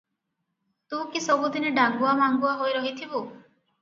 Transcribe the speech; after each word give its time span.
ତୁ 0.93 1.01
କି 1.11 1.21
ସବୁ 1.25 1.51
ଦିନେ 1.57 1.73
ଡାଙ୍ଗୁଆ 1.81 2.17
ମାଙ୍ଗୁଆ 2.23 2.55
ହୋଇ 2.63 2.75
ରହିଥିବୁ? 2.79 3.23